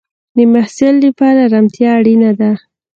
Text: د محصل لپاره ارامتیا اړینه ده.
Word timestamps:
د 0.35 0.37
محصل 0.53 0.95
لپاره 1.05 1.39
ارامتیا 1.47 1.89
اړینه 1.99 2.31
ده. 2.39 2.51